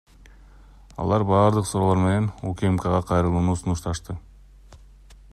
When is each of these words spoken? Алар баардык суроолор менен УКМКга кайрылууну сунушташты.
Алар 1.03 1.25
баардык 1.31 1.67
суроолор 1.71 2.01
менен 2.05 2.29
УКМКга 2.51 3.01
кайрылууну 3.11 3.55
сунушташты. 3.61 4.17